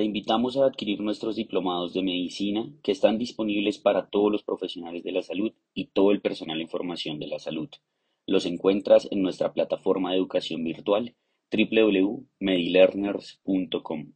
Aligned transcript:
Te 0.00 0.06
invitamos 0.06 0.56
a 0.56 0.64
adquirir 0.64 1.02
nuestros 1.02 1.36
diplomados 1.36 1.92
de 1.92 2.02
medicina 2.02 2.66
que 2.82 2.90
están 2.90 3.18
disponibles 3.18 3.78
para 3.78 4.08
todos 4.08 4.32
los 4.32 4.42
profesionales 4.42 5.04
de 5.04 5.12
la 5.12 5.20
salud 5.20 5.52
y 5.74 5.88
todo 5.88 6.10
el 6.10 6.22
personal 6.22 6.58
en 6.58 6.70
formación 6.70 7.18
de 7.18 7.26
la 7.26 7.38
salud. 7.38 7.68
Los 8.26 8.46
encuentras 8.46 9.06
en 9.10 9.20
nuestra 9.20 9.52
plataforma 9.52 10.12
de 10.12 10.16
educación 10.16 10.64
virtual 10.64 11.14
www.medilearners.com. 11.52 14.12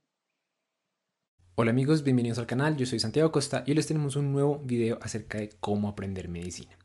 Hola 1.55 1.70
amigos, 1.70 2.03
bienvenidos 2.03 2.39
al 2.39 2.47
canal, 2.47 2.78
yo 2.78 2.86
soy 2.86 2.98
Santiago 2.98 3.30
Costa 3.30 3.62
y 3.67 3.73
hoy 3.73 3.77
les 3.77 3.86
tenemos 3.86 4.17
un 4.17 4.33
nuevo 4.33 4.61
video 4.61 4.98
acerca 5.03 5.36
de 5.36 5.51
cómo 5.61 5.89
aprender 5.89 6.30
medicina. 6.30 6.78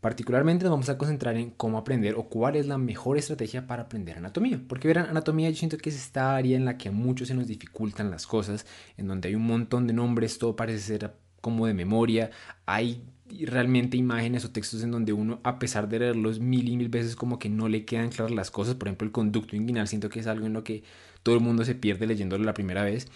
Particularmente 0.00 0.64
nos 0.64 0.70
vamos 0.70 0.88
a 0.88 0.96
concentrar 0.96 1.36
en 1.36 1.50
cómo 1.50 1.76
aprender 1.76 2.14
o 2.14 2.24
cuál 2.24 2.56
es 2.56 2.66
la 2.66 2.78
mejor 2.78 3.18
estrategia 3.18 3.66
para 3.66 3.82
aprender 3.82 4.16
anatomía. 4.16 4.60
Porque 4.66 4.88
verán, 4.88 5.06
anatomía 5.06 5.50
yo 5.50 5.56
siento 5.56 5.76
que 5.76 5.90
es 5.90 5.96
esta 5.96 6.36
área 6.36 6.56
en 6.56 6.64
la 6.64 6.78
que 6.78 6.88
a 6.88 6.92
muchos 6.92 7.28
se 7.28 7.34
nos 7.34 7.46
dificultan 7.46 8.10
las 8.10 8.26
cosas, 8.26 8.66
en 8.96 9.08
donde 9.08 9.28
hay 9.28 9.34
un 9.34 9.46
montón 9.46 9.86
de 9.86 9.92
nombres, 9.92 10.38
todo 10.38 10.56
parece 10.56 10.78
ser 10.78 11.14
como 11.42 11.66
de 11.66 11.74
memoria, 11.74 12.30
hay 12.66 13.04
realmente 13.46 13.96
imágenes 13.96 14.44
o 14.44 14.50
textos 14.50 14.82
en 14.82 14.90
donde 14.90 15.12
uno, 15.12 15.40
a 15.44 15.58
pesar 15.58 15.88
de 15.88 15.98
leerlos 15.98 16.40
mil 16.40 16.68
y 16.68 16.76
mil 16.76 16.88
veces, 16.88 17.14
como 17.14 17.38
que 17.38 17.48
no 17.48 17.68
le 17.68 17.84
quedan 17.84 18.08
claras 18.08 18.32
las 18.32 18.50
cosas. 18.50 18.76
Por 18.76 18.88
ejemplo, 18.88 19.06
el 19.06 19.12
conducto 19.12 19.54
inguinal, 19.54 19.86
siento 19.86 20.08
que 20.08 20.20
es 20.20 20.26
algo 20.26 20.46
en 20.46 20.54
lo 20.54 20.64
que 20.64 20.82
todo 21.22 21.34
el 21.34 21.42
mundo 21.42 21.64
se 21.64 21.74
pierde 21.74 22.06
leyéndolo 22.06 22.44
la 22.44 22.54
primera 22.54 22.82
vez. 22.84 23.08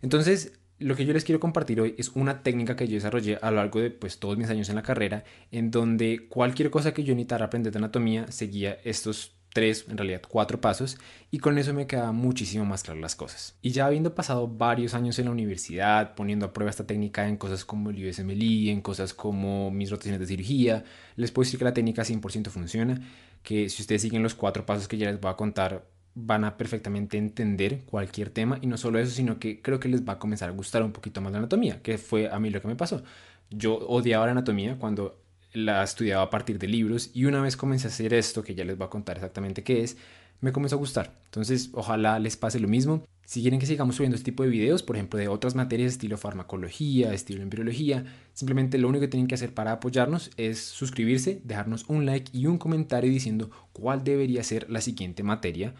Entonces, 0.00 0.58
lo 0.82 0.96
que 0.96 1.04
yo 1.04 1.12
les 1.12 1.24
quiero 1.24 1.40
compartir 1.40 1.80
hoy 1.80 1.94
es 1.98 2.10
una 2.14 2.42
técnica 2.42 2.76
que 2.76 2.88
yo 2.88 2.94
desarrollé 2.94 3.38
a 3.40 3.50
lo 3.50 3.56
largo 3.56 3.80
de 3.80 3.90
pues, 3.90 4.18
todos 4.18 4.36
mis 4.36 4.50
años 4.50 4.68
en 4.68 4.76
la 4.76 4.82
carrera, 4.82 5.24
en 5.50 5.70
donde 5.70 6.26
cualquier 6.28 6.70
cosa 6.70 6.92
que 6.92 7.04
yo 7.04 7.14
necesitara 7.14 7.46
aprender 7.46 7.72
de 7.72 7.78
anatomía 7.78 8.30
seguía 8.30 8.78
estos 8.84 9.32
tres, 9.52 9.86
en 9.88 9.98
realidad 9.98 10.22
cuatro 10.26 10.60
pasos, 10.60 10.98
y 11.30 11.38
con 11.38 11.58
eso 11.58 11.74
me 11.74 11.86
quedaba 11.86 12.12
muchísimo 12.12 12.64
más 12.64 12.82
claras 12.82 13.02
las 13.02 13.16
cosas. 13.16 13.56
Y 13.62 13.70
ya 13.70 13.86
habiendo 13.86 14.14
pasado 14.14 14.48
varios 14.48 14.94
años 14.94 15.18
en 15.18 15.26
la 15.26 15.30
universidad, 15.30 16.14
poniendo 16.14 16.46
a 16.46 16.52
prueba 16.52 16.70
esta 16.70 16.86
técnica 16.86 17.28
en 17.28 17.36
cosas 17.36 17.64
como 17.64 17.90
el 17.90 18.08
USMLE, 18.08 18.70
en 18.70 18.80
cosas 18.80 19.14
como 19.14 19.70
mis 19.70 19.90
rotaciones 19.90 20.20
de 20.20 20.26
cirugía, 20.26 20.84
les 21.16 21.30
puedo 21.30 21.44
decir 21.44 21.58
que 21.58 21.64
la 21.64 21.74
técnica 21.74 22.02
100% 22.02 22.48
funciona, 22.48 23.00
que 23.42 23.68
si 23.68 23.82
ustedes 23.82 24.02
siguen 24.02 24.22
los 24.22 24.34
cuatro 24.34 24.64
pasos 24.64 24.88
que 24.88 24.96
ya 24.96 25.10
les 25.10 25.20
voy 25.20 25.30
a 25.30 25.36
contar, 25.36 25.84
van 26.14 26.44
a 26.44 26.56
perfectamente 26.56 27.16
entender 27.16 27.82
cualquier 27.86 28.30
tema 28.30 28.58
y 28.60 28.66
no 28.66 28.76
solo 28.76 28.98
eso, 28.98 29.12
sino 29.12 29.38
que 29.38 29.62
creo 29.62 29.80
que 29.80 29.88
les 29.88 30.06
va 30.06 30.14
a 30.14 30.18
comenzar 30.18 30.48
a 30.48 30.52
gustar 30.52 30.82
un 30.82 30.92
poquito 30.92 31.20
más 31.20 31.32
la 31.32 31.38
anatomía, 31.38 31.80
que 31.82 31.98
fue 31.98 32.28
a 32.30 32.38
mí 32.38 32.50
lo 32.50 32.60
que 32.60 32.68
me 32.68 32.76
pasó. 32.76 33.02
Yo 33.50 33.78
odiaba 33.78 34.26
la 34.26 34.32
anatomía 34.32 34.78
cuando 34.78 35.18
la 35.52 35.82
estudiaba 35.82 36.22
a 36.22 36.30
partir 36.30 36.58
de 36.58 36.66
libros 36.68 37.10
y 37.14 37.24
una 37.24 37.40
vez 37.40 37.56
comencé 37.56 37.86
a 37.86 37.90
hacer 37.90 38.14
esto, 38.14 38.42
que 38.42 38.54
ya 38.54 38.64
les 38.64 38.76
voy 38.76 38.86
a 38.86 38.90
contar 38.90 39.16
exactamente 39.16 39.62
qué 39.62 39.82
es, 39.82 39.96
me 40.40 40.52
comenzó 40.52 40.76
a 40.76 40.78
gustar. 40.78 41.14
Entonces, 41.26 41.70
ojalá 41.72 42.18
les 42.18 42.36
pase 42.36 42.58
lo 42.58 42.68
mismo. 42.68 43.04
Si 43.24 43.40
quieren 43.40 43.60
que 43.60 43.66
sigamos 43.66 43.96
subiendo 43.96 44.16
este 44.16 44.30
tipo 44.30 44.42
de 44.42 44.48
videos, 44.48 44.82
por 44.82 44.96
ejemplo, 44.96 45.18
de 45.18 45.28
otras 45.28 45.54
materias 45.54 45.92
estilo 45.92 46.18
farmacología, 46.18 47.14
estilo 47.14 47.42
embriología, 47.42 48.04
simplemente 48.34 48.76
lo 48.78 48.88
único 48.88 49.02
que 49.02 49.08
tienen 49.08 49.28
que 49.28 49.36
hacer 49.36 49.54
para 49.54 49.72
apoyarnos 49.72 50.30
es 50.36 50.58
suscribirse, 50.58 51.40
dejarnos 51.44 51.84
un 51.88 52.04
like 52.04 52.36
y 52.36 52.46
un 52.46 52.58
comentario 52.58 53.10
diciendo 53.10 53.50
cuál 53.72 54.02
debería 54.04 54.42
ser 54.42 54.68
la 54.68 54.80
siguiente 54.80 55.22
materia 55.22 55.74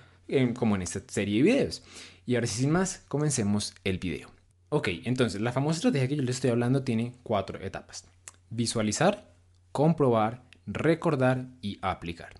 como 0.55 0.77
en 0.77 0.83
esta 0.83 1.01
serie 1.09 1.37
de 1.37 1.43
videos. 1.43 1.83
Y 2.27 2.35
ahora 2.35 2.47
sin 2.47 2.71
más, 2.71 3.05
comencemos 3.09 3.75
el 3.85 3.99
video. 3.99 4.31
Ok, 4.69 4.89
entonces 5.05 5.41
la 5.41 5.53
famosa 5.53 5.77
estrategia 5.77 6.09
que 6.09 6.17
yo 6.17 6.23
les 6.23 6.37
estoy 6.37 6.51
hablando 6.51 6.83
tiene 6.83 7.15
cuatro 7.23 7.61
etapas. 7.61 8.05
Visualizar, 8.49 9.33
comprobar, 9.71 10.45
recordar 10.67 11.47
y 11.61 11.79
aplicar. 11.83 12.35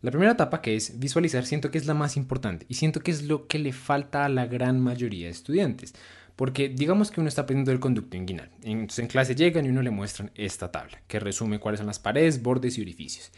La 0.00 0.10
primera 0.10 0.32
etapa 0.32 0.60
que 0.60 0.76
es 0.76 0.98
visualizar 0.98 1.46
siento 1.46 1.70
que 1.70 1.78
es 1.78 1.86
la 1.86 1.94
más 1.94 2.16
importante 2.16 2.66
y 2.68 2.74
siento 2.74 3.00
que 3.00 3.10
es 3.10 3.22
lo 3.22 3.46
que 3.46 3.58
le 3.58 3.72
falta 3.72 4.24
a 4.24 4.28
la 4.28 4.46
gran 4.46 4.80
mayoría 4.80 5.26
de 5.26 5.32
estudiantes. 5.32 5.94
Porque 6.36 6.68
digamos 6.68 7.10
que 7.10 7.20
uno 7.20 7.28
está 7.28 7.42
aprendiendo 7.42 7.72
el 7.72 7.80
conducto 7.80 8.16
inguinal. 8.16 8.50
Entonces 8.62 8.98
en 9.00 9.06
clase 9.06 9.34
llegan 9.34 9.66
y 9.66 9.68
uno 9.68 9.82
le 9.82 9.90
muestran 9.90 10.30
esta 10.34 10.72
tabla 10.72 11.02
que 11.06 11.20
resume 11.20 11.60
cuáles 11.60 11.78
son 11.78 11.86
las 11.86 11.98
paredes, 11.98 12.42
bordes 12.42 12.78
y 12.78 12.82
orificios. 12.82 13.30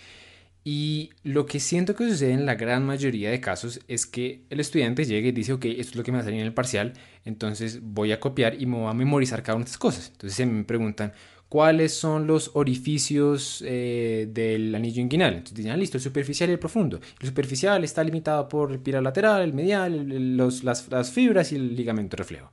Y 0.67 1.11
lo 1.23 1.45
que 1.45 1.61
siento 1.61 1.95
que 1.95 2.09
sucede 2.09 2.33
en 2.33 2.47
la 2.47 2.55
gran 2.55 2.87
mayoría 2.87 3.31
de 3.31 3.39
casos 3.39 3.81
es 3.87 4.07
que 4.07 4.45
el 4.49 4.61
estudiante 4.61 5.05
llega 5.05 5.29
y 5.29 5.33
dice, 5.33 5.53
ok, 5.53 5.67
esto 5.67 5.91
es 5.91 5.97
lo 5.97 6.03
que 6.03 6.11
me 6.11 6.17
va 6.17 6.23
a 6.23 6.25
salir 6.25 6.41
en 6.41 6.47
el 6.47 6.55
parcial, 6.55 6.95
entonces 7.27 7.81
voy 7.83 8.13
a 8.13 8.21
copiar 8.21 8.61
y 8.61 8.65
me 8.65 8.79
voy 8.79 8.89
a 8.89 8.95
memorizar 8.95 9.43
cada 9.43 9.57
una 9.57 9.65
de 9.67 9.69
estas 9.69 9.79
cosas. 9.79 10.09
Entonces 10.13 10.35
se 10.35 10.47
me 10.47 10.65
preguntan, 10.65 11.13
¿cuáles 11.51 11.93
son 11.93 12.27
los 12.27 12.53
orificios 12.55 13.63
eh, 13.67 14.27
del 14.33 14.75
anillo 14.75 15.03
inguinal? 15.03 15.35
Entonces 15.35 15.55
dicen, 15.55 15.73
ah, 15.73 15.77
listo, 15.77 15.99
el 15.99 16.03
superficial 16.03 16.49
y 16.49 16.55
el 16.55 16.59
profundo. 16.59 16.99
El 17.21 17.29
superficial 17.29 17.85
está 17.85 18.03
limitado 18.03 18.49
por 18.49 18.73
el 18.73 18.79
pilar 18.79 19.03
lateral, 19.03 19.43
el 19.43 19.53
medial, 19.53 20.35
los, 20.35 20.65
las, 20.65 20.91
las 20.91 21.11
fibras 21.13 21.53
y 21.53 21.57
el 21.57 21.77
ligamento 21.77 22.17
reflejo. 22.17 22.51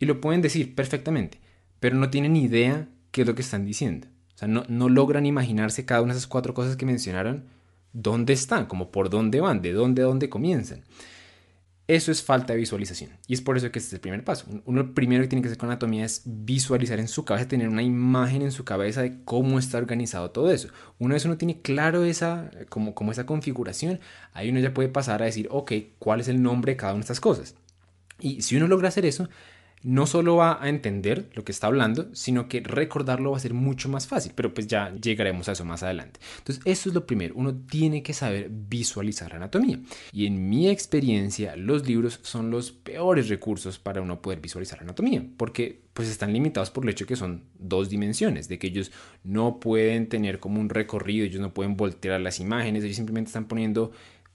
Y 0.00 0.06
lo 0.06 0.20
pueden 0.20 0.42
decir 0.42 0.74
perfectamente, 0.74 1.38
pero 1.78 1.94
no 1.94 2.10
tienen 2.10 2.34
idea 2.34 2.88
qué 3.12 3.20
es 3.20 3.28
lo 3.28 3.36
que 3.36 3.42
están 3.42 3.64
diciendo. 3.64 4.08
O 4.34 4.38
sea, 4.38 4.48
no, 4.48 4.64
no 4.68 4.88
logran 4.88 5.26
imaginarse 5.26 5.84
cada 5.84 6.02
una 6.02 6.12
de 6.12 6.18
esas 6.18 6.28
cuatro 6.28 6.54
cosas 6.54 6.76
que 6.76 6.86
mencionaron, 6.86 7.44
dónde 7.92 8.32
están, 8.32 8.66
como 8.66 8.90
por 8.90 9.10
dónde 9.10 9.40
van, 9.40 9.62
de 9.62 9.72
dónde 9.72 10.02
a 10.02 10.06
dónde 10.06 10.28
comienzan. 10.28 10.82
Eso 11.86 12.10
es 12.10 12.22
falta 12.22 12.54
de 12.54 12.60
visualización. 12.60 13.10
Y 13.26 13.34
es 13.34 13.42
por 13.42 13.58
eso 13.58 13.70
que 13.70 13.78
este 13.78 13.88
es 13.88 13.92
el 13.94 14.00
primer 14.00 14.24
paso. 14.24 14.46
Uno 14.64 14.82
lo 14.82 14.94
primero 14.94 15.22
que 15.22 15.28
tiene 15.28 15.42
que 15.42 15.48
hacer 15.48 15.58
con 15.58 15.68
anatomía 15.68 16.06
es 16.06 16.22
visualizar 16.24 16.98
en 16.98 17.08
su 17.08 17.26
cabeza, 17.26 17.46
tener 17.46 17.68
una 17.68 17.82
imagen 17.82 18.40
en 18.40 18.52
su 18.52 18.64
cabeza 18.64 19.02
de 19.02 19.22
cómo 19.24 19.58
está 19.58 19.76
organizado 19.76 20.30
todo 20.30 20.50
eso. 20.50 20.68
Una 20.98 21.14
vez 21.14 21.26
uno 21.26 21.36
tiene 21.36 21.60
claro 21.60 22.04
esa, 22.04 22.50
como, 22.70 22.94
como 22.94 23.12
esa 23.12 23.26
configuración, 23.26 24.00
ahí 24.32 24.48
uno 24.48 24.60
ya 24.60 24.72
puede 24.72 24.88
pasar 24.88 25.20
a 25.20 25.26
decir, 25.26 25.46
ok, 25.50 25.72
¿cuál 25.98 26.20
es 26.20 26.28
el 26.28 26.42
nombre 26.42 26.72
de 26.72 26.76
cada 26.78 26.94
una 26.94 27.00
de 27.00 27.04
estas 27.04 27.20
cosas? 27.20 27.54
Y 28.18 28.40
si 28.40 28.56
uno 28.56 28.66
logra 28.66 28.88
hacer 28.88 29.04
eso, 29.04 29.28
no 29.84 30.06
solo 30.06 30.36
va 30.36 30.62
a 30.62 30.68
entender 30.70 31.28
lo 31.34 31.44
que 31.44 31.52
está 31.52 31.66
hablando, 31.66 32.08
sino 32.14 32.48
que 32.48 32.60
recordarlo 32.60 33.32
va 33.32 33.36
a 33.36 33.40
ser 33.40 33.52
mucho 33.52 33.90
más 33.90 34.06
fácil, 34.06 34.32
pero 34.34 34.52
pues 34.52 34.66
ya 34.66 34.94
llegaremos 34.94 35.48
a 35.48 35.52
eso 35.52 35.64
más 35.66 35.82
adelante. 35.82 36.20
Entonces, 36.38 36.64
eso 36.64 36.88
es 36.88 36.94
lo 36.94 37.06
primero, 37.06 37.34
uno 37.36 37.54
tiene 37.54 38.02
que 38.02 38.14
saber 38.14 38.48
visualizar 38.50 39.34
anatomía. 39.34 39.78
Y 40.10 40.26
en 40.26 40.48
mi 40.48 40.70
experiencia, 40.70 41.54
los 41.54 41.86
libros 41.86 42.18
son 42.22 42.50
los 42.50 42.72
peores 42.72 43.28
recursos 43.28 43.78
para 43.78 44.00
uno 44.00 44.22
poder 44.22 44.40
visualizar 44.40 44.80
anatomía, 44.80 45.22
porque 45.36 45.84
pues 45.92 46.08
están 46.08 46.32
limitados 46.32 46.70
por 46.70 46.84
el 46.84 46.90
hecho 46.90 47.06
que 47.06 47.14
son 47.14 47.44
dos 47.58 47.88
dimensiones, 47.90 48.48
de 48.48 48.58
que 48.58 48.68
ellos 48.68 48.90
no 49.22 49.60
pueden 49.60 50.08
tener 50.08 50.40
como 50.40 50.60
un 50.60 50.70
recorrido, 50.70 51.26
ellos 51.26 51.40
no 51.40 51.54
pueden 51.54 51.76
voltear 51.76 52.20
las 52.20 52.40
imágenes, 52.40 52.82
ellos 52.84 52.96
simplemente 52.96 53.28
están 53.28 53.46
poniendo 53.46 53.92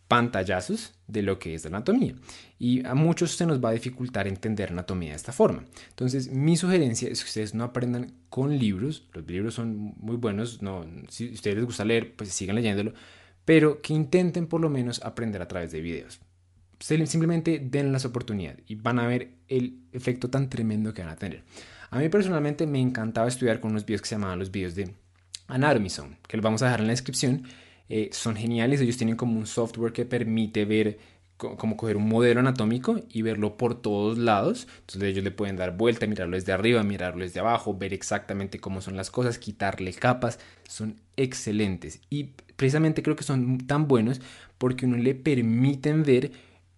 pantallazos 0.10 0.96
de 1.08 1.22
lo 1.22 1.38
que 1.40 1.54
es 1.54 1.64
la 1.64 1.70
anatomía. 1.70 2.16
Y 2.58 2.86
a 2.86 2.96
muchos 2.96 3.32
se 3.32 3.46
nos 3.46 3.64
va 3.64 3.70
a 3.70 3.74
dificultar 3.74 4.28
entender 4.28 4.72
anatomía 4.72 5.12
de 5.12 5.16
esta 5.16 5.32
forma. 5.32 5.64
Entonces, 5.92 6.30
mi 6.32 6.58
sugerencia 6.58 7.08
es 7.08 7.22
que 7.24 7.28
ustedes 7.28 7.54
no 7.54 7.64
aprendan 7.64 8.12
con 8.28 8.58
libros. 8.58 9.08
Los 9.14 9.26
libros 9.28 9.54
son 9.54 9.94
muy 9.98 10.18
buenos. 10.18 10.62
No, 10.64 10.86
si 11.10 11.30
a 11.30 11.34
ustedes 11.34 11.58
les 11.58 11.66
gusta 11.66 11.86
leer, 11.86 12.16
pues 12.16 12.34
sigan 12.34 12.56
leyéndolo. 12.56 12.94
Pero 13.46 13.82
que 13.82 13.94
intenten 13.94 14.48
por 14.48 14.60
lo 14.60 14.70
menos 14.70 15.00
aprender 15.04 15.44
a 15.44 15.48
través 15.48 15.72
de 15.72 15.80
videos. 15.80 16.20
Simplemente 16.80 17.60
den 17.60 17.92
las 17.92 18.06
oportunidades 18.06 18.64
y 18.66 18.76
van 18.76 19.00
a 19.00 19.08
ver 19.08 19.36
el 19.48 19.84
efecto 19.92 20.30
tan 20.30 20.50
tremendo 20.50 20.94
que 20.94 21.04
van 21.04 21.12
a 21.12 21.18
tener. 21.18 21.44
A 21.92 22.00
mí 22.00 22.10
personalmente 22.10 22.66
me 22.66 22.82
encantaba 22.82 23.28
estudiar 23.28 23.60
con 23.60 23.72
unos 23.72 23.86
videos 23.86 24.02
que 24.02 24.08
se 24.08 24.16
llamaban 24.16 24.40
los 24.40 24.50
videos 24.50 24.74
de 24.74 24.92
Anatomy 25.48 25.90
Zone, 25.90 26.18
que 26.28 26.38
los 26.38 26.44
vamos 26.44 26.62
a 26.64 26.66
dejar 26.66 26.82
en 26.82 26.88
la 26.88 26.94
descripción 26.94 27.44
eh, 27.90 28.10
son 28.14 28.36
geniales. 28.36 28.80
Ellos 28.82 28.98
tienen 28.98 29.16
como 29.16 29.38
un 29.38 29.48
software 29.48 29.92
que 29.92 30.06
permite 30.06 30.66
ver 30.66 31.00
como 31.40 31.78
coger 31.78 31.96
un 31.96 32.10
modelo 32.10 32.42
anatómico 32.42 33.00
y 33.10 33.22
verlo 33.22 33.56
por 33.56 33.82
todos 33.82 34.18
lados. 34.18 34.68
Entonces 34.82 35.04
ellos 35.04 35.24
le 35.24 35.32
pueden 35.32 35.56
dar 35.56 35.78
vuelta, 35.78 36.06
mirarlo 36.06 36.36
desde 36.36 36.52
arriba, 36.52 36.84
mirarlo 36.84 37.24
desde 37.24 37.40
abajo, 37.40 37.78
ver 37.78 37.94
exactamente 37.94 38.60
cómo 38.60 38.82
son 38.82 38.98
las 38.98 39.10
cosas, 39.10 39.40
quitarle 39.40 39.94
capas. 39.94 40.40
Son 40.68 41.00
excelentes 41.16 42.02
y 42.10 42.32
precisamente 42.58 43.02
creo 43.02 43.16
que 43.16 43.24
son 43.24 43.60
tan 43.60 43.88
buenos 43.88 44.20
porque 44.58 44.86
uno 44.86 44.98
le 44.98 45.16
permiten 45.16 46.04
ver 46.04 46.32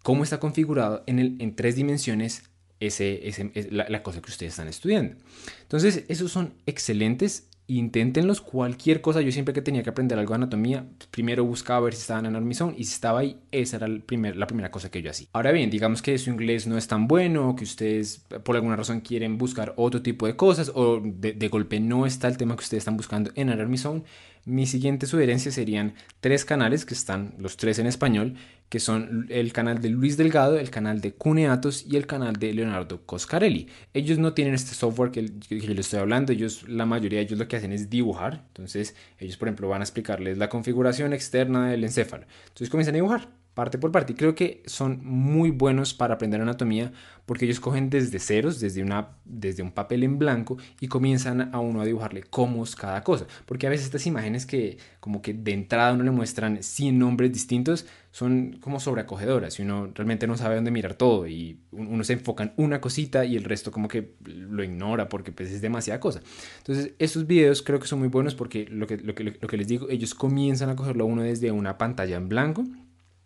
cómo 0.04 0.24
está 0.24 0.40
configurado 0.40 1.04
en, 1.08 1.18
el, 1.18 1.38
en 1.40 1.56
tres 1.56 1.76
dimensiones 1.76 2.44
ese, 2.80 3.28
ese, 3.28 3.52
la, 3.72 3.88
la 3.90 4.04
cosa 4.04 4.22
que 4.22 4.30
ustedes 4.30 4.54
están 4.54 4.68
estudiando. 4.68 5.16
Entonces 5.64 6.04
esos 6.08 6.32
son 6.32 6.54
excelentes 6.68 7.48
inténtenlos 7.68 8.42
cualquier 8.42 9.02
cosa. 9.02 9.22
Yo 9.22 9.32
siempre 9.32 9.54
que 9.54 9.62
tenía 9.62 9.84
que 9.84 9.90
aprender 9.90 10.18
algo 10.20 10.32
de 10.32 10.36
anatomía, 10.36 10.86
primero 11.10 11.46
buscaba 11.46 11.82
ver 11.82 11.94
si 11.94 12.02
estaban 12.02 12.26
en 12.26 12.36
Armison 12.36 12.74
y 12.78 12.84
si 12.84 12.94
estaba 12.94 13.20
ahí, 13.20 13.40
esa 13.52 13.78
era 13.78 13.88
el 13.88 14.02
primer, 14.02 14.36
la 14.36 14.48
primera 14.48 14.72
cosa 14.72 14.92
que 14.92 15.02
yo 15.02 15.10
hacía. 15.10 15.28
Ahora 15.34 15.52
bien, 15.52 15.70
digamos 15.70 16.02
que 16.02 16.18
su 16.18 16.30
inglés 16.30 16.68
no 16.68 16.78
es 16.78 16.88
tan 16.88 17.08
bueno, 17.08 17.56
que 17.56 17.64
ustedes 17.64 18.26
por 18.44 18.56
alguna 18.56 18.76
razón 18.76 19.02
quieren 19.02 19.38
buscar 19.38 19.74
otro 19.78 20.02
tipo 20.02 20.28
de 20.28 20.36
cosas 20.36 20.72
o 20.74 21.02
de, 21.04 21.34
de 21.34 21.48
golpe 21.50 21.80
no 21.80 22.06
está 22.06 22.28
el 22.28 22.38
tema 22.38 22.56
que 22.56 22.64
ustedes 22.64 22.82
están 22.82 22.98
buscando 22.98 23.32
en 23.36 23.50
Armison. 23.50 24.04
Mi 24.46 24.66
siguiente 24.66 25.06
sugerencia 25.06 25.52
serían 25.52 25.94
tres 26.20 26.46
canales 26.46 26.86
que 26.86 26.94
están 26.94 27.36
los 27.38 27.58
tres 27.58 27.78
en 27.78 27.86
español, 27.86 28.36
que 28.70 28.80
son 28.80 29.28
el 29.30 29.54
canal 29.54 29.82
de 29.82 29.90
Luis 29.90 30.18
Delgado, 30.18 30.58
el 30.58 30.72
canal 30.72 31.02
de 31.02 31.14
Cuneatos 31.14 31.86
y 31.88 31.98
el 31.98 32.08
canal 32.08 32.38
de 32.38 32.54
Leonardo 32.54 33.06
Coscarelli. 33.06 33.68
Ellos 33.94 34.18
no 34.18 34.34
tienen 34.34 34.54
este 34.54 34.74
software 34.74 35.12
que, 35.12 35.24
les 35.50 35.80
estoy 35.80 36.00
hablando, 36.00 36.32
ellos, 36.32 36.68
la 36.68 36.86
mayoría 36.86 37.20
de 37.20 37.26
ellos 37.26 37.38
lo 37.38 37.48
que 37.48 37.58
hacen 37.58 37.72
es 37.72 37.90
dibujar. 37.90 38.46
Entonces, 38.48 38.96
ellos, 39.20 39.38
por 39.38 39.48
ejemplo, 39.48 39.68
van 39.68 39.82
a 39.82 39.84
explicarles 39.84 40.38
la 40.38 40.50
configuración 40.50 41.14
externa 41.14 41.70
del 41.70 41.84
encéfalo. 41.84 42.26
Entonces, 42.48 42.70
comienzan 42.70 42.96
a 42.96 42.98
dibujar 42.98 43.41
parte 43.62 43.78
por 43.78 43.92
parte. 43.92 44.14
Y 44.14 44.16
creo 44.16 44.34
que 44.34 44.64
son 44.66 45.02
muy 45.04 45.52
buenos 45.52 45.94
para 45.94 46.16
aprender 46.16 46.42
anatomía 46.42 46.92
porque 47.28 47.46
ellos 47.46 47.60
cogen 47.60 47.92
desde 47.92 48.18
ceros, 48.18 48.60
desde, 48.60 48.82
una, 48.82 49.10
desde 49.24 49.62
un 49.62 49.72
papel 49.72 50.02
en 50.02 50.18
blanco 50.18 50.58
y 50.80 50.88
comienzan 50.88 51.54
a 51.54 51.60
uno 51.60 51.80
a 51.80 51.86
dibujarle 51.86 52.24
cómo 52.24 52.64
es 52.64 52.76
cada 52.76 53.04
cosa. 53.04 53.28
Porque 53.46 53.68
a 53.68 53.70
veces 53.70 53.86
estas 53.86 54.08
imágenes 54.08 54.48
que 54.48 54.80
como 55.00 55.22
que 55.22 55.36
de 55.36 55.54
entrada 55.54 55.94
uno 55.94 56.04
le 56.04 56.10
muestran 56.10 56.64
100 56.64 56.98
nombres 56.98 57.32
distintos 57.32 57.86
son 58.10 58.58
como 58.62 58.80
sobreacogedoras 58.80 59.60
y 59.60 59.62
uno 59.62 59.92
realmente 59.94 60.26
no 60.26 60.36
sabe 60.38 60.56
dónde 60.56 60.72
mirar 60.72 60.96
todo 60.96 61.28
y 61.28 61.60
uno 61.72 62.04
se 62.04 62.14
enfoca 62.14 62.44
en 62.44 62.54
una 62.58 62.82
cosita 62.82 63.24
y 63.24 63.38
el 63.38 63.44
resto 63.44 63.72
como 63.72 63.88
que 63.88 64.16
lo 64.26 64.64
ignora 64.64 65.08
porque 65.08 65.32
pues 65.32 65.52
es 65.52 65.62
demasiada 65.62 66.00
cosa. 66.00 66.22
Entonces 66.58 66.94
estos 66.98 67.28
videos 67.28 67.62
creo 67.62 67.80
que 67.80 67.88
son 67.88 68.00
muy 68.00 68.08
buenos 68.08 68.34
porque 68.34 68.66
lo 68.68 68.88
que, 68.88 68.98
lo 68.98 69.14
que, 69.14 69.38
lo 69.40 69.48
que 69.48 69.58
les 69.58 69.68
digo, 69.68 69.88
ellos 69.92 70.16
comienzan 70.16 70.72
a 70.72 70.76
cogerlo 70.76 71.06
uno 71.06 71.22
desde 71.22 71.52
una 71.52 71.78
pantalla 71.78 72.18
en 72.18 72.28
blanco 72.28 72.66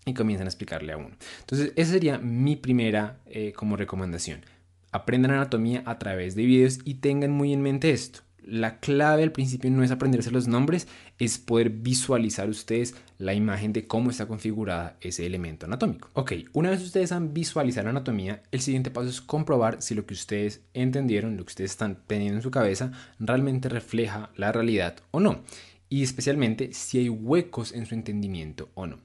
y 0.05 0.13
comienzan 0.13 0.47
a 0.47 0.49
explicarle 0.49 0.93
a 0.93 0.97
uno. 0.97 1.15
Entonces, 1.41 1.73
esa 1.75 1.91
sería 1.91 2.17
mi 2.19 2.55
primera 2.55 3.19
eh, 3.25 3.53
como 3.53 3.75
recomendación. 3.75 4.45
Aprendan 4.91 5.31
anatomía 5.31 5.83
a 5.85 5.99
través 5.99 6.35
de 6.35 6.45
videos 6.45 6.79
y 6.85 6.95
tengan 6.95 7.31
muy 7.31 7.51
en 7.51 7.61
mente 7.61 7.91
esto. 7.91 8.21
La 8.45 8.79
clave 8.79 9.23
al 9.23 9.31
principio 9.31 9.71
no 9.71 9.83
es 9.83 9.89
aprenderse 9.89 10.29
los 10.29 10.47
nombres, 10.47 10.87
es 11.17 11.39
poder 11.39 11.71
visualizar 11.71 12.47
ustedes 12.47 12.93
la 13.17 13.33
imagen 13.33 13.73
de 13.73 13.87
cómo 13.87 14.11
está 14.11 14.27
configurada 14.27 14.97
ese 15.01 15.25
elemento 15.25 15.65
anatómico. 15.65 16.11
Ok, 16.13 16.33
una 16.53 16.69
vez 16.69 16.83
ustedes 16.83 17.11
han 17.11 17.33
visualizado 17.33 17.89
anatomía, 17.89 18.43
el 18.51 18.61
siguiente 18.61 18.91
paso 18.91 19.09
es 19.09 19.19
comprobar 19.19 19.81
si 19.81 19.95
lo 19.95 20.05
que 20.05 20.13
ustedes 20.13 20.61
entendieron, 20.75 21.37
lo 21.37 21.43
que 21.43 21.49
ustedes 21.49 21.71
están 21.71 22.03
teniendo 22.05 22.35
en 22.35 22.43
su 22.43 22.51
cabeza, 22.51 22.91
realmente 23.17 23.67
refleja 23.67 24.29
la 24.35 24.51
realidad 24.51 24.97
o 25.09 25.19
no. 25.19 25.41
Y 25.89 26.03
especialmente 26.03 26.71
si 26.71 26.99
hay 26.99 27.09
huecos 27.09 27.73
en 27.73 27.87
su 27.87 27.95
entendimiento 27.95 28.69
o 28.75 28.85
no. 28.85 28.99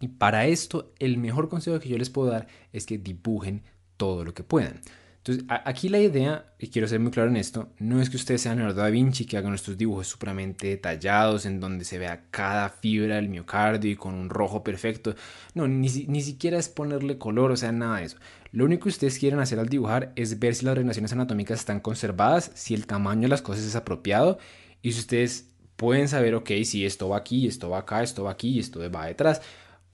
Y 0.00 0.08
para 0.08 0.46
esto, 0.46 0.92
el 0.98 1.18
mejor 1.18 1.48
consejo 1.48 1.80
que 1.80 1.88
yo 1.88 1.98
les 1.98 2.10
puedo 2.10 2.30
dar 2.30 2.46
es 2.72 2.86
que 2.86 2.98
dibujen 2.98 3.62
todo 3.96 4.24
lo 4.24 4.34
que 4.34 4.42
puedan. 4.42 4.80
Entonces, 5.26 5.46
aquí 5.48 5.88
la 5.88 6.00
idea, 6.00 6.52
y 6.58 6.68
quiero 6.68 6.86
ser 6.86 7.00
muy 7.00 7.10
claro 7.10 7.30
en 7.30 7.38
esto, 7.38 7.70
no 7.78 8.02
es 8.02 8.10
que 8.10 8.18
ustedes 8.18 8.42
sean 8.42 8.58
Leonardo 8.58 8.82
da 8.82 8.90
Vinci, 8.90 9.24
que 9.24 9.38
hagan 9.38 9.54
estos 9.54 9.78
dibujos 9.78 10.06
supremamente 10.06 10.66
detallados, 10.66 11.46
en 11.46 11.60
donde 11.60 11.86
se 11.86 11.98
vea 11.98 12.26
cada 12.30 12.68
fibra 12.68 13.14
del 13.16 13.30
miocardio 13.30 13.90
y 13.90 13.96
con 13.96 14.12
un 14.12 14.28
rojo 14.28 14.62
perfecto. 14.62 15.14
No, 15.54 15.66
ni, 15.66 15.88
ni 15.88 16.20
siquiera 16.20 16.58
es 16.58 16.68
ponerle 16.68 17.16
color, 17.16 17.52
o 17.52 17.56
sea, 17.56 17.72
nada 17.72 18.00
de 18.00 18.04
eso. 18.04 18.18
Lo 18.52 18.66
único 18.66 18.82
que 18.82 18.90
ustedes 18.90 19.18
quieren 19.18 19.40
hacer 19.40 19.58
al 19.58 19.70
dibujar 19.70 20.12
es 20.14 20.38
ver 20.38 20.54
si 20.54 20.66
las 20.66 20.76
relaciones 20.76 21.14
anatómicas 21.14 21.60
están 21.60 21.80
conservadas, 21.80 22.50
si 22.54 22.74
el 22.74 22.86
tamaño 22.86 23.22
de 23.22 23.28
las 23.28 23.40
cosas 23.40 23.64
es 23.64 23.76
apropiado, 23.76 24.36
y 24.82 24.92
si 24.92 25.00
ustedes 25.00 25.48
pueden 25.76 26.06
saber, 26.06 26.34
ok, 26.34 26.50
si 26.64 26.84
esto 26.84 27.08
va 27.08 27.16
aquí, 27.16 27.46
esto 27.46 27.70
va 27.70 27.78
acá, 27.78 28.02
esto 28.02 28.24
va 28.24 28.32
aquí, 28.32 28.50
y 28.50 28.58
esto 28.58 28.78
va 28.90 29.06
detrás 29.06 29.40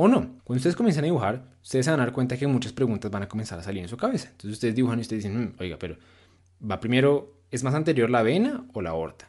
o 0.01 0.09
no. 0.09 0.41
Cuando 0.45 0.57
ustedes 0.57 0.77
comienzan 0.77 1.05
a 1.05 1.09
dibujar, 1.09 1.45
ustedes 1.63 1.85
se 1.85 1.91
van 1.91 2.01
a 2.01 2.05
dar 2.05 2.15
cuenta 2.15 2.39
que 2.39 2.47
muchas 2.47 2.73
preguntas 2.73 3.11
van 3.11 3.23
a 3.23 3.29
comenzar 3.29 3.59
a 3.59 3.63
salir 3.63 3.83
en 3.83 3.89
su 3.89 3.99
cabeza. 3.99 4.29
Entonces 4.31 4.53
ustedes 4.53 4.75
dibujan 4.75 4.99
y 4.99 5.03
ustedes 5.03 5.25
dicen, 5.25 5.39
mm, 5.39 5.53
oiga, 5.61 5.77
pero 5.79 5.99
va 6.69 6.81
primero, 6.81 7.35
¿es 7.51 7.63
más 7.65 7.75
anterior 7.75 8.09
la 8.09 8.23
vena 8.23 8.65
o 8.73 8.81
la 8.81 8.91
aorta? 8.91 9.29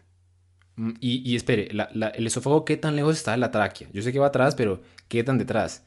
Mm, 0.78 0.92
y, 1.02 1.36
espere, 1.36 1.68
el 1.68 2.26
esófago, 2.26 2.64
¿qué 2.64 2.78
tan 2.78 2.96
lejos 2.96 3.18
está 3.18 3.32
de 3.32 3.38
la 3.40 3.52
tráquea? 3.52 3.90
Yo 3.92 4.02
sé 4.02 4.14
que 4.14 4.20
va 4.20 4.28
atrás, 4.28 4.56
pero 4.56 4.82
¿qué 5.10 5.26
tan 5.26 5.38
detrás? 5.38 5.84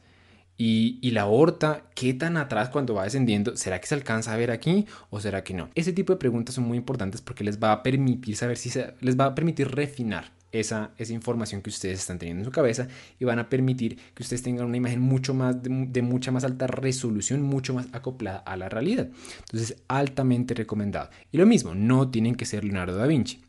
Y, 0.55 0.99
y, 1.01 1.11
la 1.11 1.21
aorta, 1.21 1.85
¿qué 1.95 2.13
tan 2.13 2.37
atrás 2.37 2.69
cuando 2.69 2.93
va 2.93 3.05
descendiendo? 3.05 3.57
¿Será 3.57 3.81
que 3.81 3.87
se 3.87 3.95
alcanza 3.95 4.33
a 4.33 4.37
ver 4.37 4.51
aquí 4.51 4.85
o 5.09 5.19
será 5.19 5.43
que 5.43 5.55
no? 5.55 5.71
Ese 5.73 5.93
tipo 5.93 6.13
de 6.13 6.19
preguntas 6.19 6.53
son 6.53 6.65
muy 6.65 6.77
importantes 6.77 7.21
porque 7.21 7.43
les 7.43 7.59
va 7.59 7.71
a 7.71 7.81
permitir 7.81 8.35
saber 8.35 8.57
si 8.57 8.69
se, 8.69 8.93
les 9.01 9.19
va 9.19 9.25
a 9.25 9.35
permitir 9.35 9.67
refinar 9.71 10.31
esa, 10.59 10.91
esa 10.97 11.13
información 11.13 11.61
que 11.61 11.69
ustedes 11.69 11.99
están 11.99 12.19
teniendo 12.19 12.41
en 12.41 12.45
su 12.45 12.51
cabeza 12.51 12.87
y 13.19 13.25
van 13.25 13.39
a 13.39 13.49
permitir 13.49 13.97
que 14.13 14.23
ustedes 14.23 14.41
tengan 14.41 14.65
una 14.65 14.77
imagen 14.77 15.01
mucho 15.01 15.33
más 15.33 15.61
de, 15.61 16.01
mucha 16.01 16.31
más 16.31 16.43
alta 16.43 16.67
resolución, 16.67 17.41
mucho 17.41 17.73
más 17.73 17.87
acoplada 17.91 18.39
a 18.39 18.55
la 18.57 18.69
realidad. 18.69 19.09
Entonces, 19.39 19.77
altamente 19.87 20.53
recomendado. 20.53 21.09
Y 21.31 21.37
lo 21.37 21.45
mismo, 21.45 21.75
no 21.75 22.09
tienen 22.09 22.35
que 22.35 22.45
ser 22.45 22.63
Leonardo 22.63 22.97
da 22.97 23.07
Vinci. 23.07 23.41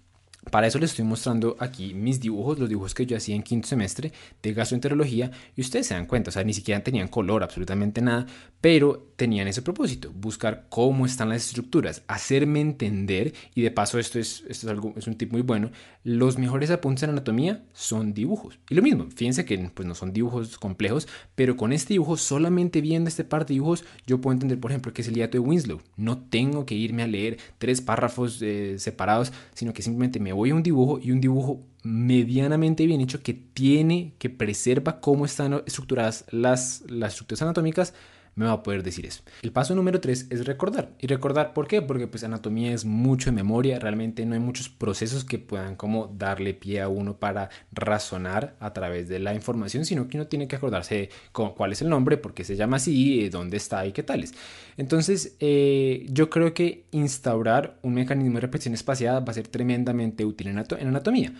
Para 0.50 0.69
eso 0.69 0.78
les 0.78 0.90
estoy 0.90 1.04
mostrando 1.04 1.56
aquí 1.58 1.93
mis 1.93 2.20
dibujos, 2.20 2.58
los 2.60 2.69
dibujos 2.69 2.94
que 2.94 3.04
yo 3.04 3.16
hacía 3.16 3.34
en 3.34 3.43
quinto 3.43 3.66
semestre 3.66 4.12
de 4.43 4.52
gastroenterología 4.52 5.32
y 5.56 5.60
ustedes 5.60 5.88
se 5.88 5.94
dan 5.94 6.06
cuenta, 6.06 6.28
o 6.28 6.32
sea, 6.32 6.44
ni 6.44 6.54
siquiera 6.54 6.84
tenían 6.84 7.08
color, 7.08 7.43
absolutamente 7.43 8.00
nada, 8.00 8.26
pero 8.60 9.10
tenían 9.16 9.48
ese 9.48 9.62
propósito, 9.62 10.12
buscar 10.14 10.66
cómo 10.69 11.04
están 11.04 11.31
las 11.31 11.46
estructuras, 11.46 12.02
hacerme 12.06 12.60
entender 12.60 13.34
y 13.56 13.62
de 13.62 13.72
paso 13.72 13.98
esto 13.98 14.20
es, 14.20 14.44
esto 14.48 14.66
es, 14.66 14.70
algo, 14.70 14.94
es 14.96 15.08
un 15.08 15.16
tip 15.16 15.32
muy 15.32 15.43
bueno, 15.43 15.72
los 16.04 16.38
mejores 16.38 16.70
apuntes 16.70 17.02
en 17.02 17.10
anatomía 17.10 17.64
son 17.72 18.14
dibujos. 18.14 18.60
Y 18.70 18.76
lo 18.76 18.82
mismo, 18.82 19.08
fíjense 19.14 19.44
que 19.44 19.58
pues 19.75 19.88
no 19.88 19.96
son 19.96 20.12
dibujos 20.12 20.58
complejos, 20.58 21.08
pero 21.34 21.56
con 21.56 21.72
este 21.72 21.94
dibujo, 21.94 22.16
solamente 22.16 22.81
viendo 22.81 23.08
este 23.08 23.25
par 23.25 23.46
de 23.46 23.54
dibujos, 23.54 23.84
yo 24.06 24.20
puedo 24.20 24.34
entender, 24.34 24.60
por 24.60 24.70
ejemplo, 24.70 24.92
que 24.92 25.02
es 25.02 25.08
el 25.08 25.14
hiato 25.14 25.32
de 25.32 25.40
Winslow. 25.40 25.81
No 25.96 26.19
tengo 26.19 26.66
que 26.66 26.76
irme 26.76 27.02
a 27.02 27.08
leer 27.08 27.38
tres 27.58 27.80
párrafos 27.80 28.40
eh, 28.42 28.76
separados, 28.78 29.32
sino 29.54 29.73
que 29.73 29.82
simplemente 29.82 30.21
me 30.21 30.36
voy 30.37 30.50
a 30.50 30.55
un 30.55 30.62
dibujo 30.62 31.00
y 31.02 31.11
un 31.11 31.21
dibujo 31.21 31.62
medianamente 31.83 32.87
bien 32.87 33.00
hecho 33.00 33.23
que 33.23 33.35
tiene, 33.35 34.14
que 34.19 34.31
preserva 34.31 35.00
cómo 35.00 35.25
están 35.25 35.62
estructuradas 35.66 36.25
las, 36.31 36.83
las 36.88 37.12
estructuras 37.12 37.43
anatómicas 37.43 37.95
me 38.37 38.45
va 38.45 38.52
a 38.52 38.62
poder 38.62 38.83
decir 38.83 39.07
eso. 39.07 39.23
El 39.43 39.50
paso 39.50 39.75
número 39.75 39.99
tres 39.99 40.26
es 40.28 40.45
recordar. 40.45 40.90
¿Y 41.00 41.07
recordar 41.07 41.55
por 41.55 41.66
qué? 41.66 41.81
Porque 41.81 42.07
pues 42.07 42.23
anatomía 42.23 42.73
es 42.73 42.85
mucho 42.85 43.31
de 43.31 43.37
memoria, 43.37 43.78
realmente 43.78 44.25
no 44.26 44.35
hay 44.35 44.40
muchos 44.40 44.69
procesos 44.69 45.25
que 45.25 45.38
puedan 45.38 45.75
como 45.75 46.14
darle 46.19 46.52
pie 46.52 46.83
a 46.83 46.88
uno 46.88 47.19
para 47.19 47.49
razonar 47.73 48.55
a 48.61 48.75
través 48.75 49.09
de 49.09 49.21
la 49.21 49.35
información, 49.35 49.87
sino 49.87 50.07
que 50.07 50.19
uno 50.19 50.26
tiene 50.26 50.47
que 50.47 50.57
acordarse 50.57 51.09
cuál 51.33 51.73
es 51.73 51.81
el 51.81 51.88
nombre, 51.88 52.19
por 52.19 52.35
qué 52.35 52.45
se 52.45 52.57
llama 52.57 52.76
así, 52.76 53.25
eh, 53.25 53.31
dónde 53.31 53.57
está 53.57 53.87
y 53.87 53.93
qué 53.93 54.02
tales. 54.02 54.35
Entonces, 54.76 55.37
eh, 55.40 56.07
yo 56.11 56.28
creo 56.28 56.52
que 56.52 56.85
instaurar 56.90 57.78
un 57.83 57.95
mecanismo 57.95 58.35
de 58.35 58.43
repetición 58.43 58.75
espaciada 58.75 59.21
va 59.21 59.31
a 59.31 59.35
ser 59.35 59.49
tremendamente 59.49 60.26
útil 60.26 60.49
en, 60.49 60.59
anatomía. 60.59 61.33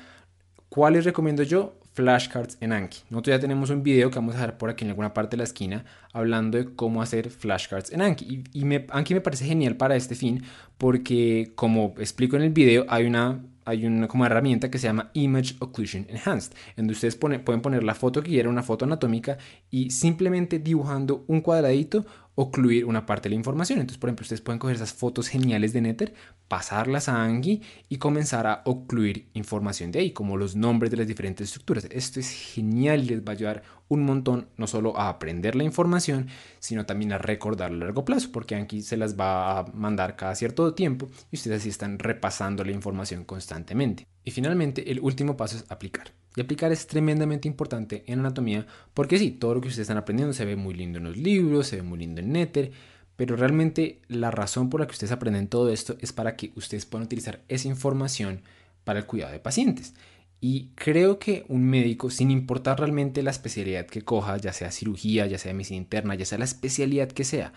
¿Cuáles 0.71 1.05
recomiendo 1.05 1.43
yo? 1.43 1.79
Flashcards 1.97 2.59
en 2.61 2.75
Anki. 2.75 2.99
Nosotros 3.09 3.37
ya 3.37 3.41
tenemos 3.41 3.71
un 3.71 3.83
video 3.83 4.11
que 4.11 4.17
vamos 4.17 4.35
a 4.35 4.39
dejar 4.39 4.59
por 4.59 4.69
aquí 4.69 4.85
en 4.85 4.91
alguna 4.91 5.15
parte 5.15 5.37
de 5.37 5.39
la 5.39 5.45
esquina 5.45 5.87
hablando 6.13 6.59
de 6.59 6.75
cómo 6.75 7.01
hacer 7.01 7.31
flashcards 7.31 7.91
en 7.91 8.03
Anki. 8.03 8.45
Y, 8.53 8.65
me, 8.67 8.87
Anki 8.91 9.15
me 9.15 9.23
parece 9.23 9.47
genial 9.47 9.77
para 9.77 9.97
este 9.97 10.15
fin 10.15 10.45
porque 10.77 11.53
como 11.55 11.95
explico 11.99 12.37
en 12.37 12.43
el 12.43 12.51
video 12.51 12.85
hay 12.89 13.07
una 13.07 13.41
hay 13.65 13.85
una 13.85 14.07
como 14.07 14.25
herramienta 14.25 14.71
que 14.71 14.79
se 14.79 14.87
llama 14.87 15.11
Image 15.15 15.57
Occlusion 15.59 16.07
Enhanced, 16.09 16.53
en 16.53 16.85
donde 16.85 16.93
ustedes 16.93 17.17
pueden 17.17 17.43
poner 17.43 17.83
la 17.83 17.97
foto 17.97 18.23
que 18.23 18.31
quiera, 18.31 18.49
una 18.49 18.63
foto 18.63 18.85
anatómica, 18.85 19.39
y 19.73 19.91
simplemente 19.91 20.61
dibujando 20.61 21.25
un 21.27 21.41
cuadradito 21.41 22.07
ocluir 22.37 22.85
una 22.85 23.07
parte 23.07 23.25
de 23.25 23.31
la 23.31 23.37
información. 23.37 23.81
Entonces, 23.81 23.99
por 23.99 24.09
ejemplo, 24.09 24.23
ustedes 24.23 24.43
pueden 24.43 24.61
coger 24.61 24.77
esas 24.77 24.93
fotos 24.93 25.27
geniales 25.27 25.73
de 25.73 25.81
Nether, 25.81 26.15
pasarlas 26.49 27.09
a 27.09 27.25
Anki 27.25 27.63
y 27.89 27.97
comenzar 27.97 28.47
a 28.47 28.63
ocluir 28.67 29.29
información 29.35 29.91
de 29.91 30.01
ahí, 30.01 30.13
como 30.13 30.37
los 30.37 30.55
nombres 30.55 30.91
de 30.91 30.99
las 30.99 31.09
diferentes 31.09 31.49
estructuras. 31.49 31.87
Esto 31.91 32.21
es 32.21 32.31
genial 32.31 33.07
les 33.07 33.21
va 33.21 33.31
a 33.31 33.33
ayudar 33.33 33.63
un 33.89 34.05
montón, 34.05 34.49
no 34.57 34.67
solo 34.67 34.97
a 34.99 35.09
aprender 35.09 35.57
la 35.57 35.65
información, 35.65 36.29
sino 36.61 36.87
también 36.87 37.13
a 37.13 37.19
recordar 37.19 37.73
a 37.73 37.75
largo 37.75 38.05
plazo, 38.05 38.31
porque 38.33 38.55
Anki 38.55 38.83
se 38.83 38.97
las 38.97 39.19
va 39.19 39.59
a 39.59 39.67
mandar 39.73 40.17
cada 40.17 40.35
cierto 40.35 40.75
tiempo 40.75 41.09
y 41.33 41.37
ustedes 41.37 41.63
así 41.63 41.71
están 41.71 41.99
repasando 41.99 42.65
la 42.65 42.73
información 42.73 43.25
constantemente. 43.25 44.07
Y 44.27 44.33
finalmente, 44.33 44.91
el 44.91 44.99
último 44.99 45.37
paso 45.37 45.57
es 45.57 45.65
aplicar. 45.69 46.13
Y 46.35 46.41
aplicar 46.41 46.73
es 46.73 46.89
tremendamente 46.89 47.47
importante 47.47 48.03
en 48.09 48.19
anatomía 48.19 48.67
porque 48.93 49.19
sí, 49.19 49.31
todo 49.31 49.55
lo 49.55 49.61
que 49.61 49.69
ustedes 49.69 49.85
están 49.85 49.99
aprendiendo 49.99 50.35
se 50.35 50.45
ve 50.45 50.57
muy 50.57 50.75
lindo 50.75 50.99
en 50.99 51.05
los 51.05 51.17
libros, 51.17 51.69
se 51.69 51.77
ve 51.77 51.83
muy 51.83 52.01
lindo 52.01 52.21
en 52.21 52.33
Nether, 52.33 52.73
pero 53.15 53.37
realmente 53.37 54.01
la 54.09 54.33
razón 54.33 54.69
por 54.69 54.81
la 54.81 54.89
que 54.89 54.93
ustedes 54.93 55.13
aprenden 55.13 55.47
todo 55.47 55.71
esto 55.71 55.97
es 56.01 56.13
para 56.13 56.35
que 56.35 56.53
ustedes 56.57 56.87
puedan 56.87 57.07
utilizar 57.07 57.41
esa 57.47 57.69
información 57.69 58.43
para 58.83 58.99
el 58.99 59.07
cuidado 59.07 59.31
de 59.31 59.39
pacientes. 59.39 59.95
Y 60.41 60.71
creo 60.75 61.21
que 61.21 61.45
un 61.47 61.63
médico, 61.63 62.11
sin 62.11 62.33
importar 62.33 62.81
realmente 62.81 63.23
la 63.23 63.31
especialidad 63.31 63.87
que 63.87 64.03
coja, 64.03 64.37
ya 64.39 64.53
sea 64.53 64.73
cirugía, 64.73 65.27
ya 65.27 65.39
sea 65.39 65.55
medicina 65.55 65.79
interna, 65.79 66.17
ya 66.17 66.25
sea 66.25 66.39
la 66.39 66.45
especialidad 66.47 67.09
que 67.13 67.23
sea, 67.23 67.53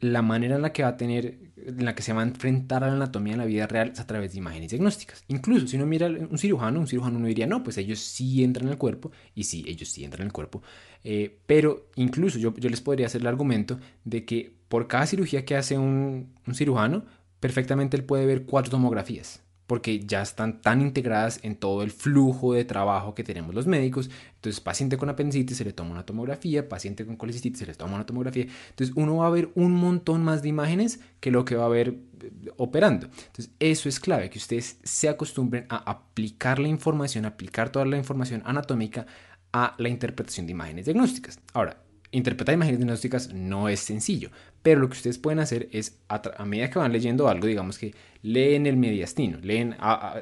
la 0.00 0.22
manera 0.22 0.56
en 0.56 0.62
la 0.62 0.72
que 0.72 0.82
va 0.82 0.90
a 0.90 0.96
tener, 0.96 1.38
en 1.56 1.84
la 1.84 1.94
que 1.94 2.02
se 2.02 2.12
va 2.12 2.20
a 2.20 2.24
enfrentar 2.24 2.84
a 2.84 2.88
la 2.88 2.94
anatomía 2.94 3.32
en 3.34 3.40
la 3.40 3.46
vida 3.46 3.66
real 3.66 3.90
es 3.92 4.00
a 4.00 4.06
través 4.06 4.32
de 4.32 4.38
imágenes 4.38 4.70
diagnósticas. 4.70 5.24
Incluso 5.28 5.66
si 5.66 5.76
uno 5.76 5.86
mira 5.86 6.06
un 6.06 6.38
cirujano, 6.38 6.80
un 6.80 6.86
cirujano 6.86 7.18
no 7.18 7.26
diría, 7.26 7.46
no, 7.46 7.62
pues 7.62 7.78
ellos 7.78 7.98
sí 7.98 8.44
entran 8.44 8.66
en 8.66 8.72
el 8.72 8.78
cuerpo, 8.78 9.10
y 9.34 9.44
sí, 9.44 9.64
ellos 9.66 9.88
sí 9.88 10.04
entran 10.04 10.22
en 10.22 10.28
el 10.28 10.32
cuerpo, 10.32 10.62
eh, 11.04 11.38
pero 11.46 11.88
incluso 11.96 12.38
yo, 12.38 12.54
yo, 12.56 12.70
les 12.70 12.80
podría 12.80 13.06
hacer 13.06 13.20
el 13.22 13.26
argumento 13.26 13.78
de 14.04 14.24
que 14.24 14.52
por 14.68 14.86
cada 14.86 15.06
cirugía 15.06 15.44
que 15.44 15.56
hace 15.56 15.78
un, 15.78 16.34
un 16.46 16.54
cirujano, 16.54 17.04
perfectamente 17.40 17.96
él 17.96 18.04
puede 18.04 18.26
ver 18.26 18.44
cuatro 18.44 18.70
tomografías 18.70 19.42
porque 19.68 20.00
ya 20.00 20.22
están 20.22 20.62
tan 20.62 20.80
integradas 20.80 21.40
en 21.42 21.54
todo 21.54 21.82
el 21.82 21.90
flujo 21.90 22.54
de 22.54 22.64
trabajo 22.64 23.14
que 23.14 23.22
tenemos 23.22 23.54
los 23.54 23.66
médicos. 23.66 24.08
Entonces, 24.36 24.60
paciente 24.62 24.96
con 24.96 25.10
apendicitis 25.10 25.58
se 25.58 25.64
le 25.64 25.74
toma 25.74 25.90
una 25.90 26.06
tomografía, 26.06 26.66
paciente 26.66 27.04
con 27.04 27.16
colecistitis 27.16 27.58
se 27.58 27.66
le 27.66 27.74
toma 27.74 27.96
una 27.96 28.06
tomografía. 28.06 28.46
Entonces, 28.70 28.96
uno 28.96 29.18
va 29.18 29.26
a 29.26 29.30
ver 29.30 29.50
un 29.54 29.74
montón 29.74 30.24
más 30.24 30.40
de 30.40 30.48
imágenes 30.48 31.00
que 31.20 31.30
lo 31.30 31.44
que 31.44 31.54
va 31.54 31.66
a 31.66 31.68
ver 31.68 31.98
eh, 32.22 32.30
operando. 32.56 33.08
Entonces, 33.26 33.50
eso 33.60 33.90
es 33.90 34.00
clave, 34.00 34.30
que 34.30 34.38
ustedes 34.38 34.78
se 34.82 35.10
acostumbren 35.10 35.66
a 35.68 35.76
aplicar 35.76 36.58
la 36.58 36.68
información, 36.68 37.26
aplicar 37.26 37.68
toda 37.70 37.84
la 37.84 37.98
información 37.98 38.42
anatómica 38.46 39.04
a 39.52 39.74
la 39.76 39.90
interpretación 39.90 40.46
de 40.46 40.52
imágenes 40.52 40.86
diagnósticas. 40.86 41.40
Ahora, 41.52 41.82
interpretar 42.10 42.54
imágenes 42.54 42.78
diagnósticas 42.78 43.34
no 43.34 43.68
es 43.68 43.80
sencillo, 43.80 44.30
pero 44.68 44.82
lo 44.82 44.90
que 44.90 44.98
ustedes 44.98 45.16
pueden 45.16 45.38
hacer 45.38 45.66
es, 45.72 45.98
a, 46.08 46.44
medida 46.44 46.68
que 46.68 46.78
van 46.78 46.92
leyendo 46.92 47.26
algo, 47.26 47.46
digamos 47.46 47.78
que 47.78 47.94
leen 48.20 48.66
el 48.66 48.76
mediastino, 48.76 49.38
leen, 49.40 49.74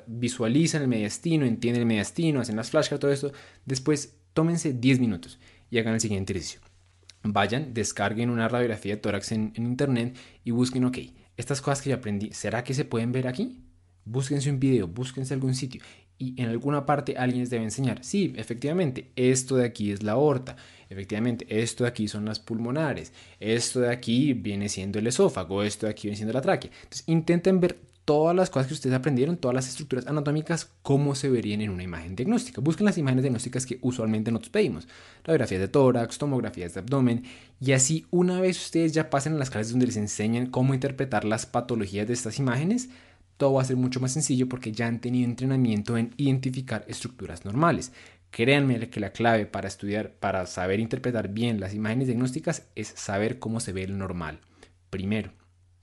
visualizan 0.06 0.82
el 0.82 0.86
mediastino, 0.86 1.44
entienden 1.44 1.80
el 1.80 1.86
mediastino, 1.88 2.38
hacen 2.38 2.54
las 2.54 2.70
flashcards, 2.70 3.00
todo 3.00 3.10
esto, 3.10 3.32
después 3.64 4.20
tómense 4.34 4.72
10 4.72 5.00
minutos 5.00 5.40
y 5.68 5.78
hagan 5.78 5.94
el 5.94 6.00
siguiente 6.00 6.32
ejercicio. 6.32 6.60
Vayan, 7.24 7.74
descarguen 7.74 8.30
una 8.30 8.46
radiografía 8.46 8.94
de 8.94 9.00
tórax 9.00 9.32
en, 9.32 9.52
en 9.56 9.66
internet 9.66 10.16
y 10.44 10.52
busquen, 10.52 10.84
ok, 10.84 10.98
estas 11.36 11.60
cosas 11.60 11.82
que 11.82 11.90
yo 11.90 11.96
aprendí, 11.96 12.30
¿será 12.30 12.62
que 12.62 12.72
se 12.72 12.84
pueden 12.84 13.10
ver 13.10 13.26
aquí? 13.26 13.64
Búsquense 14.04 14.48
un 14.48 14.60
video, 14.60 14.86
búsquense 14.86 15.34
algún 15.34 15.56
sitio 15.56 15.82
y 16.18 16.40
en 16.40 16.48
alguna 16.48 16.86
parte 16.86 17.16
alguien 17.16 17.40
les 17.40 17.50
debe 17.50 17.64
enseñar, 17.64 18.02
sí, 18.02 18.32
efectivamente, 18.36 19.10
esto 19.16 19.56
de 19.56 19.66
aquí 19.66 19.90
es 19.90 20.02
la 20.02 20.12
aorta, 20.12 20.56
efectivamente, 20.88 21.46
esto 21.48 21.84
de 21.84 21.88
aquí 21.88 22.08
son 22.08 22.24
las 22.24 22.38
pulmonares, 22.38 23.12
esto 23.40 23.80
de 23.80 23.90
aquí 23.90 24.32
viene 24.32 24.68
siendo 24.68 24.98
el 24.98 25.06
esófago, 25.06 25.62
esto 25.62 25.86
de 25.86 25.92
aquí 25.92 26.08
viene 26.08 26.16
siendo 26.16 26.32
la 26.32 26.42
tráquea. 26.42 26.70
Entonces, 26.82 27.04
intenten 27.06 27.60
ver 27.60 27.78
todas 28.06 28.36
las 28.36 28.50
cosas 28.50 28.68
que 28.68 28.74
ustedes 28.74 28.94
aprendieron, 28.94 29.36
todas 29.36 29.54
las 29.54 29.68
estructuras 29.68 30.06
anatómicas, 30.06 30.70
cómo 30.82 31.16
se 31.16 31.28
verían 31.28 31.60
en 31.60 31.70
una 31.70 31.82
imagen 31.82 32.14
diagnóstica. 32.14 32.60
Busquen 32.60 32.86
las 32.86 32.96
imágenes 32.96 33.24
diagnósticas 33.24 33.66
que 33.66 33.78
usualmente 33.82 34.30
nosotros 34.30 34.52
pedimos. 34.52 34.86
Radiografías 35.24 35.60
de 35.60 35.68
tórax, 35.68 36.16
tomografías 36.16 36.72
de 36.72 36.80
abdomen. 36.80 37.24
Y 37.60 37.72
así, 37.72 38.06
una 38.12 38.40
vez 38.40 38.64
ustedes 38.64 38.92
ya 38.92 39.10
pasen 39.10 39.34
a 39.34 39.38
las 39.38 39.50
clases 39.50 39.72
donde 39.72 39.86
les 39.86 39.96
enseñan 39.96 40.46
cómo 40.46 40.72
interpretar 40.72 41.24
las 41.24 41.46
patologías 41.46 42.06
de 42.06 42.14
estas 42.14 42.38
imágenes, 42.38 42.90
todo 43.36 43.54
va 43.54 43.62
a 43.62 43.66
ser 43.66 43.76
mucho 43.76 44.00
más 44.00 44.12
sencillo 44.12 44.48
porque 44.48 44.72
ya 44.72 44.86
han 44.86 45.00
tenido 45.00 45.28
entrenamiento 45.28 45.96
en 45.96 46.12
identificar 46.16 46.84
estructuras 46.88 47.44
normales. 47.44 47.92
Créanme 48.30 48.90
que 48.90 49.00
la 49.00 49.12
clave 49.12 49.46
para 49.46 49.68
estudiar, 49.68 50.12
para 50.12 50.46
saber 50.46 50.80
interpretar 50.80 51.28
bien 51.28 51.60
las 51.60 51.74
imágenes 51.74 52.06
diagnósticas 52.06 52.66
es 52.74 52.88
saber 52.88 53.38
cómo 53.38 53.60
se 53.60 53.72
ve 53.72 53.84
el 53.84 53.98
normal. 53.98 54.40
Primero. 54.90 55.32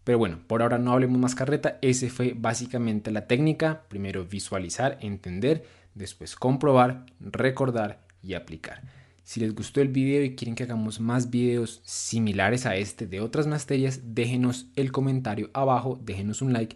Pero 0.04 0.18
bueno, 0.18 0.40
por 0.48 0.62
ahora 0.62 0.78
no 0.78 0.92
hablemos 0.92 1.18
más 1.18 1.36
carreta. 1.36 1.80
Ese 1.82 2.10
fue 2.10 2.34
básicamente 2.36 3.10
la 3.12 3.26
técnica. 3.26 3.84
Primero 3.88 4.26
visualizar, 4.26 4.98
entender, 5.02 5.66
después 5.96 6.36
comprobar, 6.36 7.06
recordar 7.20 8.06
y 8.22 8.34
aplicar. 8.34 8.82
Si 9.24 9.40
les 9.40 9.56
gustó 9.56 9.80
el 9.80 9.88
video 9.88 10.22
y 10.24 10.36
quieren 10.36 10.54
que 10.54 10.64
hagamos 10.64 11.00
más 11.00 11.30
videos 11.30 11.82
similares 11.86 12.66
a 12.66 12.76
este 12.76 13.08
de 13.08 13.22
otras 13.22 13.48
materias, 13.48 14.02
déjenos 14.04 14.68
el 14.76 14.92
comentario 14.92 15.50
abajo, 15.54 15.98
déjenos 16.04 16.42
un 16.42 16.52
like 16.52 16.76